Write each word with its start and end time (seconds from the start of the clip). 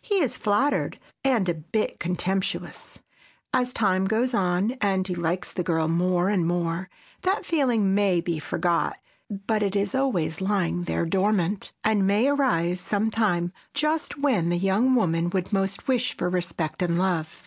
He 0.00 0.16
is 0.16 0.36
flattered, 0.36 0.98
and 1.22 1.48
a 1.48 1.54
bit 1.54 2.00
contemptuous. 2.00 3.00
As 3.54 3.72
time 3.72 4.06
goes 4.06 4.34
on 4.34 4.72
and 4.80 5.06
he 5.06 5.14
likes 5.14 5.52
the 5.52 5.62
girl 5.62 5.86
more 5.86 6.28
and 6.28 6.44
more, 6.48 6.90
that 7.22 7.46
feeling 7.46 7.94
may 7.94 8.20
be 8.20 8.40
forgot, 8.40 8.96
but 9.30 9.62
it 9.62 9.76
is 9.76 9.94
always 9.94 10.40
lying 10.40 10.82
there 10.82 11.06
dormant, 11.06 11.70
and 11.84 12.04
may 12.08 12.26
arise 12.26 12.80
sometime 12.80 13.52
just 13.72 14.18
when 14.18 14.48
the 14.48 14.58
young 14.58 14.96
woman 14.96 15.30
would 15.30 15.52
most 15.52 15.86
wish 15.86 16.16
for 16.16 16.28
respect 16.28 16.82
and 16.82 16.98
love. 16.98 17.44